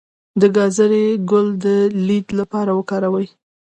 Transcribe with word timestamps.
د 0.39 0.43
ګازرې 0.55 1.05
ګل 1.29 1.47
د 1.63 1.65
لید 2.07 2.27
لپاره 2.39 2.71
وکاروئ 2.79 3.27